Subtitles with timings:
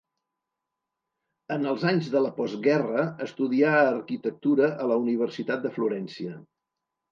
[1.55, 6.43] En els anys de la postguerra estudià arquitectura a la Universitat de Florència.